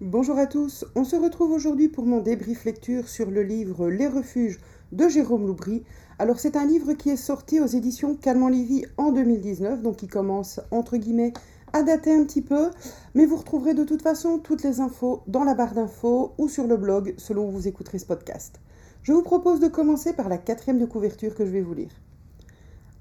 [0.00, 4.06] Bonjour à tous, on se retrouve aujourd'hui pour mon débrief lecture sur le livre Les
[4.06, 4.60] refuges
[4.92, 5.82] de Jérôme Loubry.
[6.20, 10.08] Alors c'est un livre qui est sorti aux éditions Calmant Lévy en 2019, donc il
[10.08, 11.32] commence entre guillemets
[11.72, 12.70] à dater un petit peu,
[13.16, 16.68] mais vous retrouverez de toute façon toutes les infos dans la barre d'infos ou sur
[16.68, 18.60] le blog selon où vous écouterez ce podcast.
[19.02, 21.90] Je vous propose de commencer par la quatrième de couverture que je vais vous lire.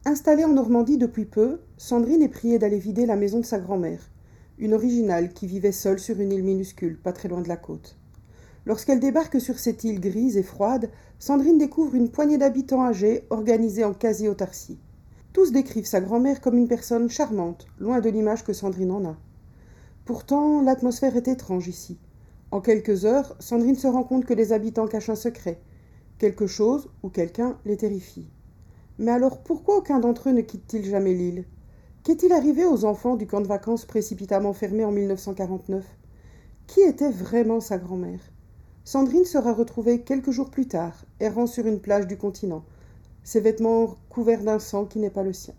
[0.03, 3.99] Installée en Normandie depuis peu, Sandrine est priée d'aller vider la maison de sa grand-mère,
[4.57, 7.97] une originale qui vivait seule sur une île minuscule, pas très loin de la côte.
[8.65, 10.89] Lorsqu'elle débarque sur cette île grise et froide,
[11.19, 14.79] Sandrine découvre une poignée d'habitants âgés organisés en quasi-autarcie.
[15.31, 19.17] Tous décrivent sa grand-mère comme une personne charmante, loin de l'image que Sandrine en a.
[20.05, 21.99] Pourtant, l'atmosphère est étrange ici.
[22.49, 25.59] En quelques heures, Sandrine se rend compte que les habitants cachent un secret.
[26.17, 28.29] Quelque chose ou quelqu'un les terrifie.
[28.97, 31.45] Mais alors pourquoi aucun d'entre eux ne quitte-t-il jamais l'île?
[32.07, 35.83] Qu'est-il arrivé aux enfants du camp de vacances précipitamment fermé en 1949
[36.65, 38.21] Qui était vraiment sa grand-mère?
[38.85, 42.63] Sandrine sera retrouvée quelques jours plus tard, errant sur une plage du continent,
[43.25, 45.53] ses vêtements couverts d'un sang qui n'est pas le sien.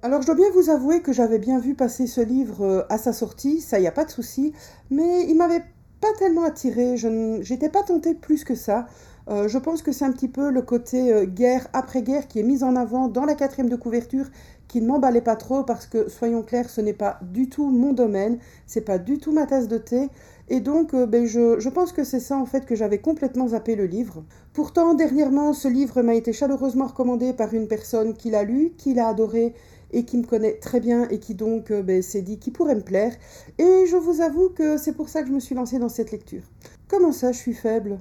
[0.00, 2.98] Alors je dois bien vous avouer que j'avais bien vu passer ce livre euh, à
[2.98, 4.52] sa sortie, ça y a pas de souci,
[4.92, 5.64] mais il m'avait
[6.00, 8.86] pas tellement attiré, je n'étais pas tentée plus que ça.
[9.28, 12.38] Euh, je pense que c'est un petit peu le côté euh, guerre après guerre qui
[12.38, 14.26] est mis en avant dans la quatrième de couverture
[14.68, 17.92] qui ne m'emballait pas trop parce que soyons clairs, ce n'est pas du tout mon
[17.92, 20.10] domaine, c'est pas du tout ma tasse de thé.
[20.48, 23.76] Et donc, ben, je, je, pense que c'est ça en fait que j'avais complètement zappé
[23.76, 24.24] le livre.
[24.52, 28.94] Pourtant, dernièrement, ce livre m'a été chaleureusement recommandé par une personne qui l'a lu, qui
[28.94, 29.54] l'a adoré
[29.90, 32.74] et qui me connaît très bien et qui donc euh, ben, s'est dit qu'il pourrait
[32.74, 33.12] me plaire.
[33.58, 36.10] Et je vous avoue que c'est pour ça que je me suis lancée dans cette
[36.10, 36.42] lecture.
[36.88, 38.00] Comment ça, je suis faible?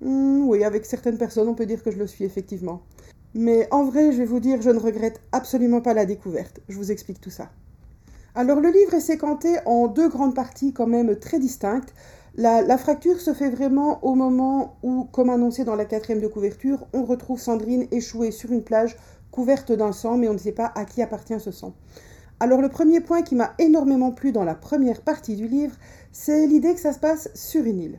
[0.00, 2.82] Hmm, Oui, avec certaines personnes, on peut dire que je le suis effectivement.
[3.34, 6.60] Mais en vrai, je vais vous dire, je ne regrette absolument pas la découverte.
[6.68, 7.50] Je vous explique tout ça.
[8.36, 11.94] Alors le livre est séquenté en deux grandes parties quand même très distinctes.
[12.36, 16.84] La, fracture se fait vraiment au moment où, comme annoncé dans la quatrième de couverture,
[16.92, 18.96] on retrouve Sandrine échouée sur une plage
[19.34, 21.74] couverte d'un sang, mais on ne sait pas à qui appartient ce sang.
[22.38, 25.74] Alors le premier point qui m'a énormément plu dans la première partie du livre,
[26.12, 27.98] c'est l'idée que ça se passe sur une île.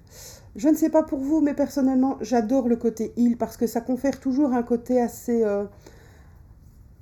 [0.56, 3.82] Je ne sais pas pour vous, mais personnellement, j'adore le côté île parce que ça
[3.82, 5.66] confère toujours un côté assez, euh,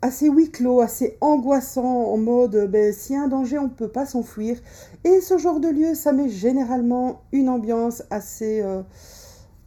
[0.01, 3.69] assez huis clos, assez angoissant, en mode ben, s'il y a un danger, on ne
[3.69, 4.57] peut pas s'enfuir.
[5.03, 8.81] Et ce genre de lieu, ça met généralement une ambiance assez, euh,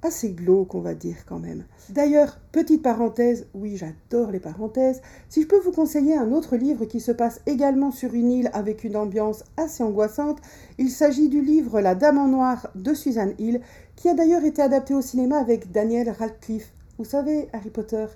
[0.02, 1.64] assez glauque, on va dire quand même.
[1.88, 6.84] D'ailleurs, petite parenthèse, oui j'adore les parenthèses, si je peux vous conseiller un autre livre
[6.84, 10.38] qui se passe également sur une île avec une ambiance assez angoissante,
[10.78, 13.60] il s'agit du livre La Dame en Noir de Suzanne Hill,
[13.94, 16.72] qui a d'ailleurs été adapté au cinéma avec Daniel Radcliffe.
[16.98, 18.06] Vous savez, Harry Potter.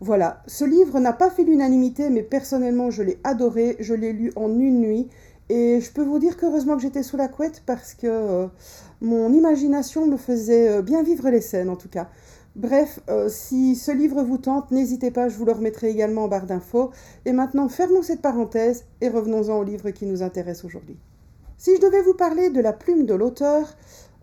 [0.00, 4.32] Voilà, ce livre n'a pas fait l'unanimité, mais personnellement je l'ai adoré, je l'ai lu
[4.36, 5.08] en une nuit,
[5.48, 8.46] et je peux vous dire qu'heureusement que j'étais sous la couette parce que euh,
[9.00, 12.08] mon imagination me faisait euh, bien vivre les scènes en tout cas.
[12.54, 16.28] Bref, euh, si ce livre vous tente, n'hésitez pas, je vous le remettrai également en
[16.28, 16.90] barre d'infos.
[17.24, 20.96] Et maintenant, fermons cette parenthèse et revenons-en au livre qui nous intéresse aujourd'hui.
[21.56, 23.76] Si je devais vous parler de la plume de l'auteur,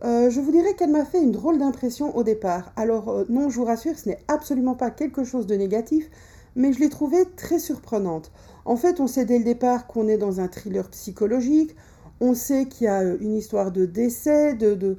[0.03, 2.71] je vous dirais qu'elle m'a fait une drôle d'impression au départ.
[2.75, 6.09] Alors non, je vous rassure, ce n'est absolument pas quelque chose de négatif,
[6.55, 8.31] mais je l'ai trouvée très surprenante.
[8.65, 11.75] En fait, on sait dès le départ qu'on est dans un thriller psychologique,
[12.19, 14.97] on sait qu'il y a une histoire de décès, de,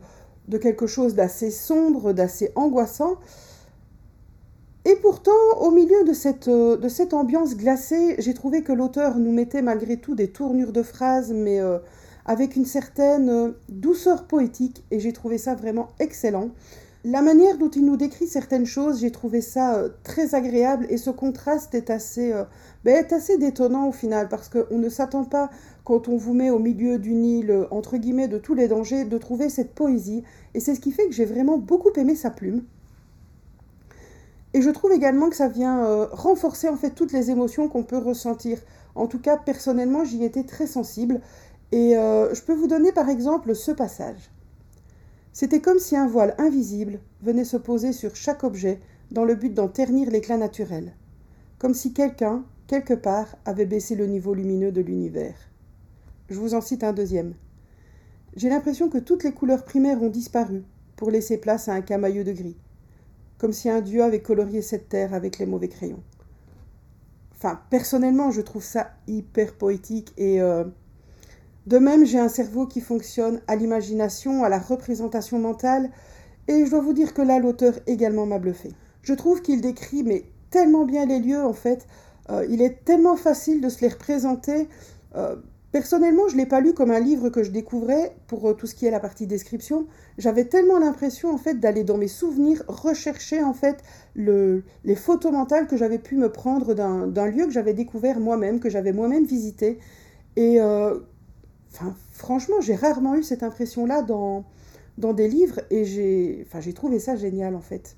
[0.49, 3.17] de quelque chose d'assez sombre, d'assez angoissant.
[4.85, 9.19] Et pourtant, au milieu de cette, euh, de cette ambiance glacée, j'ai trouvé que l'auteur
[9.19, 11.79] nous mettait malgré tout des tournures de phrases, mais euh,
[12.25, 16.51] avec une certaine euh, douceur poétique, et j'ai trouvé ça vraiment excellent.
[17.09, 21.11] La manière dont il nous décrit certaines choses, j'ai trouvé ça très agréable, et ce
[21.11, 22.33] contraste est assez,
[22.85, 25.49] ben, est assez détonnant au final, parce qu'on ne s'attend pas
[25.85, 29.19] quand on vous met au milieu d'une île, entre guillemets, de tous les dangers, de
[29.19, 30.25] trouver cette poésie.
[30.55, 32.65] Et c'est ce qui fait que j'ai vraiment beaucoup aimé sa plume.
[34.53, 37.85] Et je trouve également que ça vient euh, renforcer en fait toutes les émotions qu'on
[37.85, 38.59] peut ressentir.
[38.97, 41.21] En tout cas, personnellement, j'y étais très sensible.
[41.71, 44.31] Et euh, je peux vous donner par exemple ce passage.
[45.39, 48.81] C'était comme si un voile invisible venait se poser sur chaque objet
[49.11, 50.95] dans le but d'en ternir l'éclat naturel.
[51.59, 55.37] Comme si quelqu'un, quelque part, avait baissé le niveau lumineux de l'univers.
[56.31, 57.35] Je vous en cite un deuxième.
[58.35, 60.65] J'ai l'impression que toutes les couleurs primaires ont disparu
[60.97, 62.57] pour laisser place à un camailleux de gris,
[63.37, 66.03] comme si un dieu avait colorié cette terre avec les mauvais crayons.
[67.35, 70.65] Enfin, personnellement, je trouve ça hyper poétique et euh,
[71.67, 75.91] de même, j'ai un cerveau qui fonctionne à l'imagination, à la représentation mentale,
[76.47, 78.73] et je dois vous dire que là, l'auteur également m'a bluffé.
[79.03, 81.87] Je trouve qu'il décrit mais tellement bien les lieux en fait.
[82.31, 84.69] Euh, il est tellement facile de se les représenter.
[85.17, 85.37] Euh,
[85.73, 88.67] personnellement, je ne l'ai pas lu comme un livre que je découvrais pour euh, tout
[88.67, 89.87] ce qui est la partie description.
[90.19, 93.83] J'avais tellement l'impression en fait d'aller dans mes souvenirs rechercher en fait
[94.15, 98.61] le, les photos mentales que j'avais pu me prendre d'un lieu que j'avais découvert moi-même,
[98.61, 99.79] que j'avais moi-même visité.
[100.37, 100.61] Et
[101.77, 104.45] enfin, franchement, j'ai rarement eu cette impression-là dans,
[104.99, 107.97] dans des livres et j'ai enfin, trouvé ça génial en fait.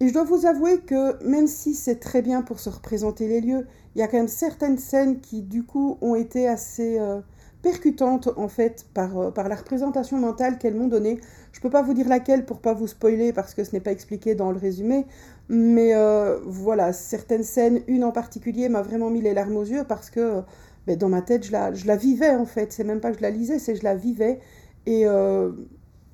[0.00, 3.40] Et je dois vous avouer que même si c'est très bien pour se représenter les
[3.40, 7.20] lieux, il y a quand même certaines scènes qui du coup ont été assez euh,
[7.62, 11.20] percutantes en fait par, euh, par la représentation mentale qu'elles m'ont donnée.
[11.52, 13.92] Je peux pas vous dire laquelle pour pas vous spoiler parce que ce n'est pas
[13.92, 15.06] expliqué dans le résumé,
[15.48, 19.84] mais euh, voilà, certaines scènes, une en particulier m'a vraiment mis les larmes aux yeux
[19.86, 20.42] parce que
[20.86, 23.22] dans ma tête je la, je la vivais en fait, c'est même pas que je
[23.22, 24.40] la lisais, c'est que je la vivais.
[24.86, 25.06] Et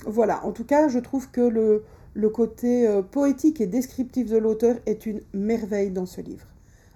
[0.06, 4.76] voilà, en tout cas je trouve que le, côté euh, poétique et descriptif de l'auteur
[4.86, 6.46] est une merveille dans ce livre.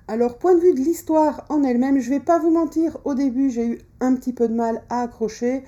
[0.08, 3.50] Alors, point de vue de l'histoire en elle-même, je vais pas vous mentir, au début
[3.50, 5.64] j'ai eu un petit peu de mal à accrocher.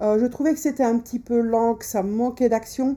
[0.00, 2.96] Euh, je trouvais que c'était un petit peu lent, que ça manquait d'action.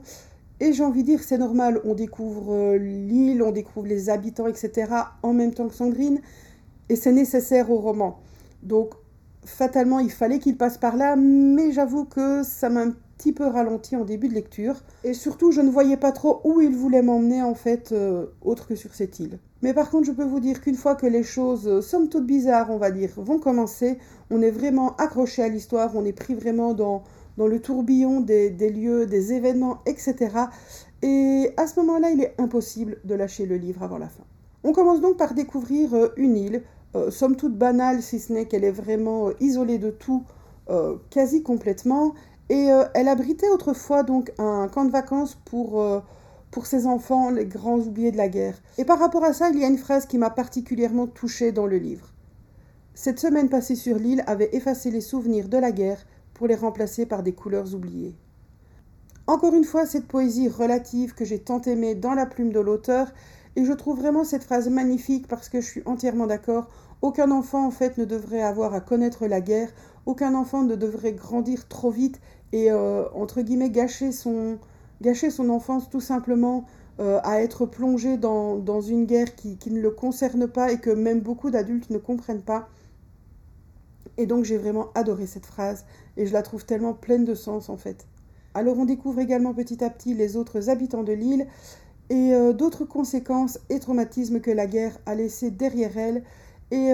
[0.60, 4.46] Et j'ai envie de dire, c'est normal, on découvre euh, l'île, on découvre les habitants,
[4.46, 4.92] etc.
[5.22, 6.20] en même temps que Sandrine.
[6.88, 8.20] Et c'est nécessaire au roman.
[8.62, 8.94] Donc,
[9.44, 12.86] fatalement, il fallait qu'il passe par là, mais j'avoue que ça m'a
[13.30, 14.74] peu ralenti en début de lecture.
[15.04, 18.66] Et surtout, je ne voyais pas trop où il voulait m'emmener en fait, euh, autre
[18.66, 19.38] que sur cette île.
[19.62, 22.26] Mais par contre, je peux vous dire qu'une fois que les choses, euh, somme toute
[22.26, 23.98] bizarres, on va dire, vont commencer,
[24.30, 27.04] on est vraiment accroché à l'histoire, on est pris vraiment dans,
[27.36, 30.30] dans le tourbillon des, des lieux, des événements, etc.
[31.02, 34.24] Et à ce moment-là, il est impossible de lâcher le livre avant la fin.
[34.64, 36.62] On commence donc par découvrir euh, une île,
[37.10, 40.24] somme toute banale, si ce n'est qu'elle est vraiment isolée de tout,
[41.10, 42.14] quasi complètement,
[42.52, 46.00] et euh, elle abritait autrefois donc un camp de vacances pour, euh,
[46.50, 48.60] pour ses enfants, les grands oubliés de la guerre.
[48.76, 51.66] Et par rapport à ça, il y a une phrase qui m'a particulièrement touchée dans
[51.66, 52.12] le livre.
[52.92, 56.04] Cette semaine passée sur l'île avait effacé les souvenirs de la guerre
[56.34, 58.16] pour les remplacer par des couleurs oubliées.
[59.26, 63.12] Encore une fois, cette poésie relative que j'ai tant aimée dans la plume de l'auteur,
[63.56, 66.68] et je trouve vraiment cette phrase magnifique parce que je suis entièrement d'accord.
[67.02, 69.68] Aucun enfant, en fait, ne devrait avoir à connaître la guerre.
[70.06, 72.20] Aucun enfant ne devrait grandir trop vite
[72.52, 74.58] et euh, entre guillemets gâcher son,
[75.48, 76.64] enfance tout simplement
[77.00, 80.78] euh, à être plongé dans, dans une guerre qui, qui, ne le concerne pas et
[80.78, 82.68] que même beaucoup d'adultes ne comprennent pas.
[84.18, 85.84] Et donc j'ai vraiment adoré cette phrase
[86.16, 88.06] et je la trouve tellement pleine de sens en fait.
[88.54, 91.46] Alors on découvre également petit à petit les autres habitants de l'île
[92.10, 96.22] et euh, d'autres conséquences et traumatismes que la guerre a laissés derrière elle.
[96.70, 96.92] Et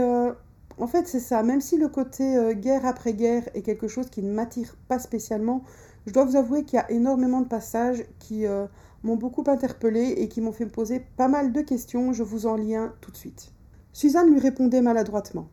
[0.81, 1.43] en fait, c'est ça.
[1.43, 4.99] Même si le côté euh, guerre après guerre est quelque chose qui ne m'attire pas
[4.99, 5.63] spécialement,
[6.07, 8.67] je dois vous avouer qu'il y a énormément de passages qui euh,
[9.03, 12.13] m'ont beaucoup interpellé et qui m'ont fait poser pas mal de questions.
[12.13, 13.53] Je vous en lis un tout de suite.
[13.93, 15.49] Suzanne lui répondait maladroitement.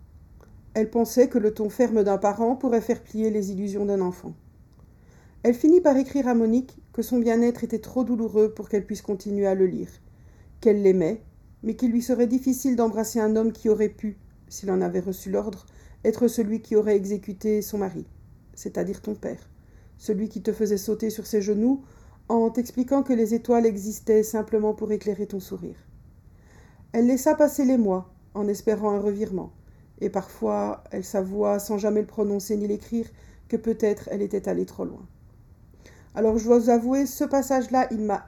[0.75, 4.33] Elle pensait que le ton ferme d'un parent pourrait faire plier les illusions d'un enfant.
[5.47, 9.03] Elle finit par écrire à Monique que son bien-être était trop douloureux pour qu'elle puisse
[9.03, 9.89] continuer à le lire,
[10.59, 11.21] qu'elle l'aimait,
[11.61, 14.17] mais qu'il lui serait difficile d'embrasser un homme qui aurait pu,
[14.49, 15.67] s'il en avait reçu l'ordre,
[16.03, 18.07] être celui qui aurait exécuté son mari,
[18.55, 19.47] c'est-à-dire ton père,
[19.99, 21.83] celui qui te faisait sauter sur ses genoux
[22.27, 25.77] en t'expliquant que les étoiles existaient simplement pour éclairer ton sourire.
[26.91, 29.53] Elle laissa passer les mois, en espérant un revirement,
[30.01, 33.05] et parfois elle s'avoua, sans jamais le prononcer ni l'écrire,
[33.47, 35.05] que peut-être elle était allée trop loin.
[36.17, 38.27] Alors je dois vous avouer, ce passage-là, il m'a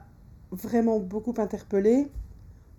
[0.50, 2.12] vraiment beaucoup interpellée.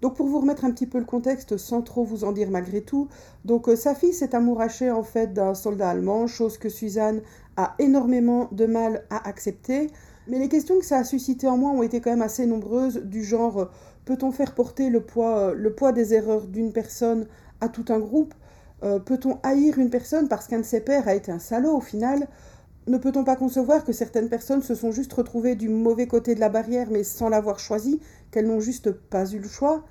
[0.02, 2.82] Donc pour vous remettre un petit peu le contexte sans trop vous en dire malgré
[2.82, 3.08] tout,
[3.44, 7.22] donc euh, sa fille s'est amourachée en fait d'un soldat allemand, chose que Suzanne
[7.58, 9.90] a énormément de mal à accepter.
[10.28, 13.02] Mais les questions que ça a suscité en moi ont été quand même assez nombreuses,
[13.04, 13.66] du genre euh,
[14.06, 17.26] peut-on faire porter le poids, euh, le poids des erreurs d'une personne
[17.62, 18.36] à tout un groupe?
[19.06, 22.30] Peut-on haïr une personne parce qu'un de ses pères a été un salaud au final?
[22.90, 26.42] Ne peut-on pas concevoir que certaines personnes se sont juste retrouvées du mauvais côté de
[26.42, 29.86] la barrière mais sans l'avoir choisi, qu'elles n'ont juste pas eu le choix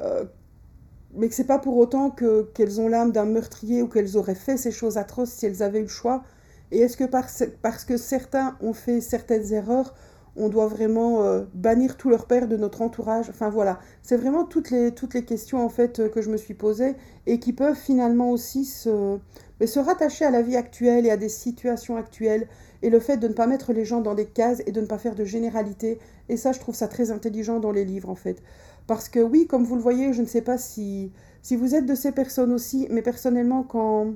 [0.00, 0.24] euh,
[1.14, 4.34] mais que c'est pas pour autant que, qu'elles ont l'âme d'un meurtrier ou qu'elles auraient
[4.34, 6.24] fait ces choses atroces si elles avaient eu le choix?
[6.70, 9.94] Et est-ce que parce, parce que certains ont fait certaines erreurs,
[10.36, 13.28] on doit vraiment euh, bannir tous leurs pères de notre entourage?
[13.28, 16.54] Enfin voilà, c'est vraiment toutes les, toutes les questions en fait que je me suis
[16.54, 16.94] posées
[17.26, 19.18] et qui peuvent finalement aussi se,
[19.66, 22.46] se rattacher à la vie actuelle et à des situations actuelles
[22.82, 24.86] et le fait de ne pas mettre les gens dans des cases et de ne
[24.86, 25.98] pas faire de généralité.
[26.28, 28.42] Et ça, je trouve ça très intelligent dans les livres, en fait.
[28.86, 31.86] Parce que oui, comme vous le voyez, je ne sais pas si, si vous êtes
[31.86, 34.14] de ces personnes aussi, mais personnellement, quand,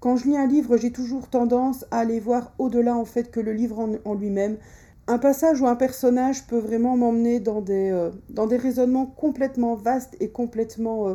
[0.00, 3.40] quand je lis un livre, j'ai toujours tendance à aller voir au-delà, en fait, que
[3.40, 4.58] le livre en, lui-même.
[5.06, 10.28] un passage ou un personnage peut vraiment m'emmener dans des, euh, raisonnements complètement vastes et
[10.28, 11.14] complètement euh,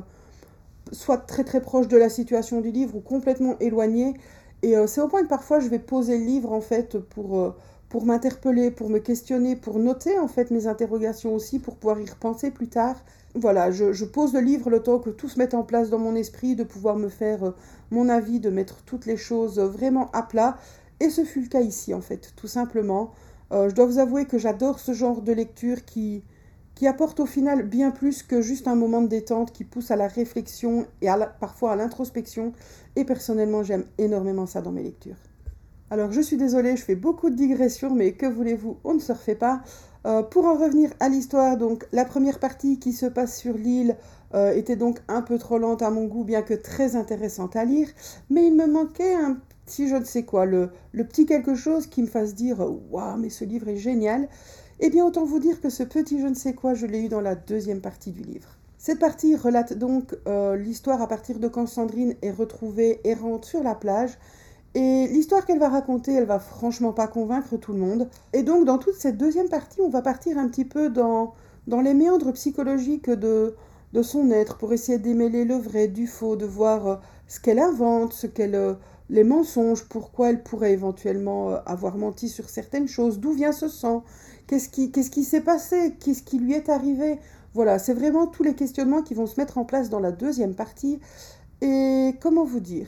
[0.92, 4.16] soit très très proches de la situation du livre ou complètement éloignés.
[4.62, 7.56] Et euh, c'est au point que parfois je vais poser le livre en fait pour,
[7.90, 12.10] pour m'interpeller, pour me questionner, pour noter en fait mes interrogations aussi, pour pouvoir y
[12.10, 12.96] repenser plus tard.
[13.36, 16.16] Voilà, je, pose le livre le temps que tout se mette en place dans mon
[16.16, 17.54] esprit, de pouvoir me faire
[17.92, 20.58] mon avis, de mettre toutes les choses vraiment à plat.
[21.00, 23.12] Et ce fut le cas ici en fait, tout simplement.
[23.52, 26.24] Euh, je dois vous avouer que j'adore ce genre de lecture qui,
[26.80, 29.98] qui apporte au final bien plus que juste un moment de détente, qui pousse à
[29.98, 31.08] la réflexion et
[31.42, 32.54] parfois à l'introspection.
[32.96, 35.18] Et personnellement, j'aime énormément ça dans mes lectures.
[35.90, 39.12] Alors je suis désolée, je fais beaucoup de digressions, mais que voulez-vous, on ne se
[39.12, 39.60] refait pas.
[40.06, 43.98] Euh, pour en revenir à l'histoire, donc la première partie qui se passe sur l'île
[44.34, 47.66] euh, était donc un peu trop lente à mon goût, bien que très intéressante à
[47.66, 47.90] lire,
[48.30, 49.36] mais il me manquait un
[49.70, 52.60] si je ne sais quoi, le, petit quelque chose qui me fasse dire
[52.90, 54.28] Waouh, mais ce livre est génial,
[54.80, 57.10] eh bien autant vous dire que ce petit je ne sais quoi, je l'ai eu
[57.10, 58.50] dans la deuxième partie du livre.
[58.78, 63.62] Cette partie relate donc euh, l'histoire à partir de quand Sandrine est retrouvée errante sur
[63.62, 64.18] la plage.
[64.74, 68.08] Et l'histoire qu'elle va raconter, elle va franchement pas convaincre tout le monde.
[68.32, 71.34] Et donc dans toute cette deuxième partie, on va partir un petit peu dans,
[71.68, 73.56] dans les méandres psychologiques de,
[73.92, 76.96] de son être pour essayer de démêler le vrai du faux, de voir euh,
[77.28, 78.76] ce qu'elle invente, ce qu'elle euh,
[79.10, 84.04] les mensonges, pourquoi elle pourrait éventuellement avoir menti sur certaines choses, d'où vient ce sang,
[84.50, 87.20] qu'est-ce qui s'est passé, qu'est-ce qui lui est arrivé?
[87.54, 90.56] Voilà, c'est vraiment tous les questionnements qui vont se mettre en place dans la deuxième
[90.56, 91.00] partie.
[91.62, 92.88] Et comment vous dire?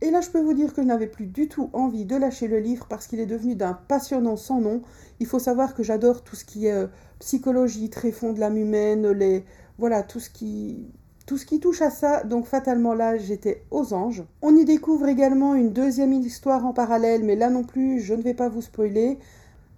[0.00, 2.46] Et là, je peux vous dire que je n'avais plus du tout envie de lâcher
[2.46, 4.82] le livre parce qu'il est devenu d'un passionnant sans nom.
[5.18, 6.86] Il faut savoir que j'adore tout ce qui est euh,
[7.18, 9.44] psychologie, tréfonds de l'âme humaine, les
[9.78, 10.86] voilà, tout ce qui
[11.26, 14.24] tout ce qui touche à ça, donc fatalement là, j'étais aux anges.
[14.40, 18.22] On y découvre également une deuxième histoire en parallèle, mais là non plus, je ne
[18.22, 19.18] vais pas vous spoiler.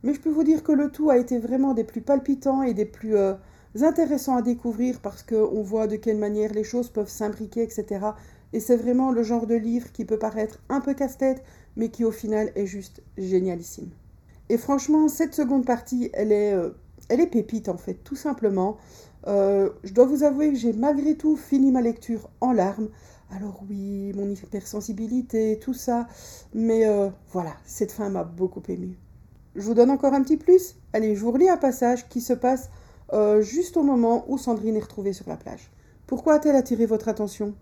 [0.03, 2.73] Mais je peux vous dire que le tout a été vraiment des plus palpitants et
[2.73, 3.35] des plus euh,
[3.83, 8.07] intéressants à découvrir parce qu'on voit de quelle manière les choses peuvent s'imbriquer, etc.
[8.55, 11.43] Et c'est vraiment le genre de livre qui peut paraître un peu casse-tête,
[11.77, 13.91] mais qui au final est juste génialissime.
[14.49, 16.71] Et franchement, cette seconde partie, elle est, euh,
[17.11, 18.79] elle est pépite en fait, tout simplement.
[19.27, 22.89] Euh, je dois vous avouer que j'ai malgré tout fini ma lecture en larmes.
[23.31, 26.09] Alors oui, mon hypersensibilité, tout ça.
[26.55, 26.85] Mais
[27.33, 28.99] voilà, cette fin m'a beaucoup émue.
[29.57, 30.77] Je vous donne encore un petit plus.
[30.93, 32.71] Allez, je vous relis un passage qui se passe
[33.13, 35.71] euh, juste au moment où Sandrine est retrouvée sur la plage.
[36.07, 37.55] Pourquoi a-t-elle attiré votre attention?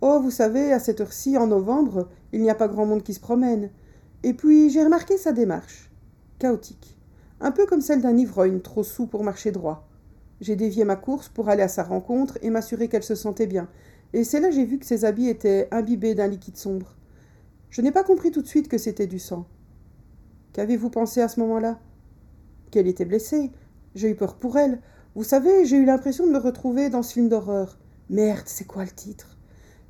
[0.00, 3.14] Oh, vous savez, à cette heure-ci, en novembre, il n'y a pas grand monde qui
[3.14, 3.70] se promène.
[4.22, 5.90] Et puis, j'ai remarqué sa démarche.
[6.38, 6.98] Chaotique.
[7.40, 9.88] Un peu comme celle d'un ivrogne trop sous pour marcher droit.
[10.40, 13.68] J'ai dévié ma course pour aller à sa rencontre et m'assurer qu'elle se sentait bien.
[14.12, 16.94] Et c'est là j'ai vu que ses habits étaient imbibés d'un liquide sombre.
[17.70, 19.46] Je n'ai pas compris tout de suite que c'était du sang.
[20.52, 21.78] Qu'avez-vous pensé à ce moment-là?
[22.70, 23.50] Qu'elle était blessée.
[23.94, 24.80] J'ai eu peur pour elle.
[25.14, 27.78] Vous savez, j'ai eu l'impression de me retrouver dans ce film d'horreur.
[28.10, 29.36] Merde, c'est quoi le titre?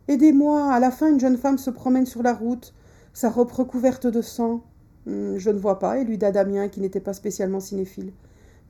[0.08, 2.74] Aidez-moi, à la fin une jeune femme se promène sur la route,
[3.12, 4.64] sa robe recouverte de sang.
[5.06, 8.12] Hmm, je ne vois pas, éluda Damien qui n'était pas spécialement cinéphile.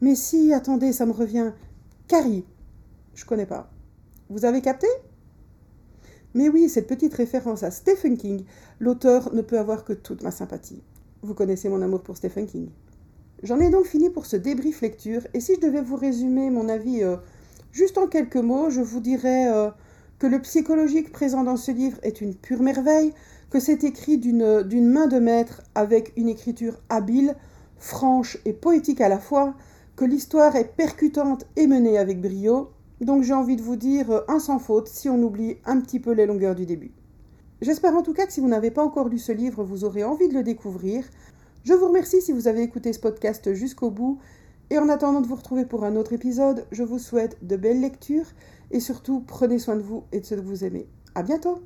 [0.00, 1.52] Mais si, attendez, ça me revient.
[2.09, 2.45] Carrie.
[3.14, 3.71] Je connais pas.
[4.28, 4.87] Vous avez capté?
[6.35, 8.45] Mais oui, cette petite référence à Stephen King,
[8.80, 10.83] l'auteur ne peut avoir que toute ma sympathie.
[11.22, 12.68] Vous connaissez mon amour pour Stephen King.
[13.42, 16.68] J'en ai donc fini pour ce débrief lecture, et si je devais vous résumer mon
[16.68, 17.16] avis euh,
[17.72, 19.70] juste en quelques mots, je vous dirais euh,
[20.20, 23.12] que le psychologique présent dans ce livre est une pure merveille,
[23.50, 27.34] que c'est écrit d'une main de maître avec une écriture habile,
[27.78, 29.54] franche et poétique à la fois,
[29.96, 32.70] que l'histoire est percutante et menée avec brio,
[33.00, 35.98] donc j'ai envie de vous dire euh, un sans faute si on oublie un petit
[35.98, 36.92] peu les longueurs du début.
[37.60, 40.04] J'espère en tout cas que si vous n'avez pas encore lu ce livre, vous aurez
[40.04, 41.04] envie de le découvrir.
[41.64, 44.18] Je vous remercie si vous avez écouté ce podcast jusqu'au bout.
[44.70, 47.80] Et en attendant de vous retrouver pour un autre épisode, je vous souhaite de belles
[47.80, 48.26] lectures
[48.70, 50.86] et surtout prenez soin de vous et de ceux que vous aimez.
[51.14, 51.60] À bientôt!